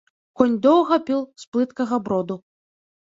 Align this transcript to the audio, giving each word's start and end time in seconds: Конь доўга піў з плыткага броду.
Конь 0.39 0.53
доўга 0.65 0.97
піў 1.09 1.21
з 1.43 1.49
плыткага 1.53 1.95
броду. 2.09 2.41